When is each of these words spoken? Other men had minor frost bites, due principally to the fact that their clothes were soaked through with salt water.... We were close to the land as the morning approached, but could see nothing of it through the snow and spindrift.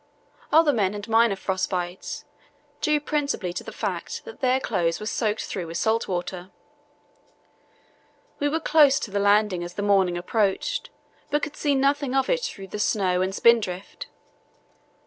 Other 0.51 0.73
men 0.73 0.93
had 0.93 1.07
minor 1.07 1.35
frost 1.35 1.69
bites, 1.69 2.25
due 2.81 2.99
principally 2.99 3.53
to 3.53 3.63
the 3.63 3.71
fact 3.71 4.25
that 4.25 4.39
their 4.41 4.59
clothes 4.59 4.99
were 4.99 5.05
soaked 5.05 5.45
through 5.45 5.67
with 5.67 5.77
salt 5.77 6.07
water.... 6.07 6.49
We 8.39 8.49
were 8.49 8.59
close 8.59 8.99
to 9.01 9.11
the 9.11 9.19
land 9.19 9.53
as 9.53 9.75
the 9.75 9.83
morning 9.83 10.17
approached, 10.17 10.89
but 11.29 11.43
could 11.43 11.55
see 11.55 11.75
nothing 11.75 12.15
of 12.15 12.31
it 12.31 12.41
through 12.41 12.69
the 12.69 12.79
snow 12.79 13.21
and 13.21 13.29
spindrift. 13.35 14.07